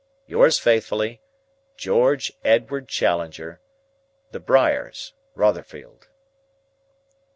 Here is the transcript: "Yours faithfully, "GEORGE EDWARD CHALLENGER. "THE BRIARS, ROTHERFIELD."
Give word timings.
"Yours 0.25 0.57
faithfully, 0.57 1.21
"GEORGE 1.77 2.33
EDWARD 2.43 2.87
CHALLENGER. 2.87 3.61
"THE 4.31 4.39
BRIARS, 4.39 5.13
ROTHERFIELD." 5.35 6.07